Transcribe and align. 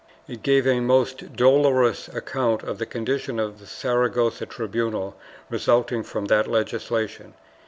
It 0.27 0.41
gave 0.41 0.65
a 0.65 0.79
most 0.79 1.35
dolorous 1.35 2.07
account 2.07 2.63
of 2.63 2.79
the 2.79 2.87
condition 2.87 3.39
of 3.39 3.59
the 3.59 3.67
Saragossa 3.67 4.47
tribunal 4.47 5.15
resulting 5.47 6.01
from 6.01 6.25
that 6.25 6.47
legislation. 6.47 7.35